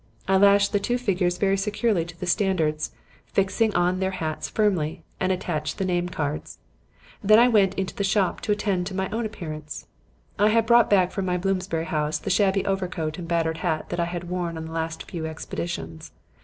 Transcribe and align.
I 0.27 0.35
lashed 0.35 0.71
the 0.73 0.79
two 0.79 0.97
figures 0.97 1.37
very 1.37 1.55
securely 1.57 2.05
to 2.05 2.19
the 2.19 2.25
standards, 2.25 2.91
fixed 3.27 3.61
on 3.75 3.99
their 3.99 4.09
hats 4.17 4.49
firmly, 4.49 5.03
and 5.19 5.31
attached 5.31 5.77
their 5.77 5.85
name 5.85 6.09
cards. 6.09 6.57
Then 7.23 7.37
I 7.37 7.47
went 7.47 7.75
into 7.75 7.93
the 7.93 8.03
shop 8.03 8.41
to 8.41 8.51
attend 8.51 8.87
to 8.87 8.95
my 8.95 9.09
own 9.09 9.27
appearance. 9.27 9.85
"I 10.39 10.49
had 10.49 10.65
brought 10.65 10.89
back 10.89 11.11
from 11.11 11.25
my 11.25 11.37
Bloomsbury 11.37 11.85
house 11.85 12.17
the 12.17 12.31
shabby 12.31 12.65
overcoat 12.65 13.19
and 13.19 13.27
battered 13.27 13.57
hat 13.57 13.89
that 13.89 13.99
I 13.99 14.05
had 14.05 14.23
worn 14.27 14.57
on 14.57 14.65
the 14.65 14.71
last 14.73 15.03
few 15.03 15.27
expeditions. 15.27 16.11